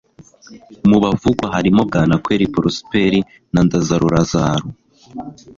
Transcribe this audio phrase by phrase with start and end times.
[0.89, 3.19] mu bavugwa harimo bwanakweli porosiperi
[3.53, 4.65] na ndazaro lazaro